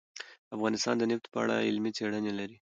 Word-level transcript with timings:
افغانستان 0.55 0.95
د 0.97 1.03
نفت 1.11 1.25
په 1.31 1.37
اړه 1.43 1.65
علمي 1.67 1.91
څېړنې 1.97 2.31
لري. 2.39 2.57